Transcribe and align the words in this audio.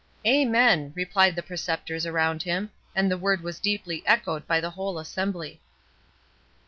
"Amen," 0.25 0.93
replied 0.95 1.35
the 1.35 1.43
Preceptors 1.43 2.07
around 2.07 2.41
him, 2.41 2.71
and 2.95 3.11
the 3.11 3.19
word 3.19 3.41
was 3.43 3.59
deeply 3.59 4.01
echoed 4.07 4.47
by 4.47 4.59
the 4.59 4.71
whole 4.71 4.97
assembly. 4.97 5.61